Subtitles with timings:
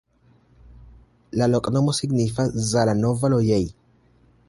[1.41, 3.65] La loknomo signifas: Zala-nova-loĝej'.